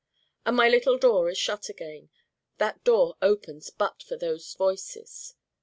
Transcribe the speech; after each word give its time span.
And 0.47 0.55
my 0.55 0.67
little 0.67 0.97
door 0.97 1.29
is 1.29 1.37
shut 1.37 1.69
again: 1.69 2.09
that 2.57 2.83
door 2.83 3.17
opens 3.21 3.69
but 3.69 4.01
for 4.01 4.17
those 4.17 4.55
Voices. 4.55 5.35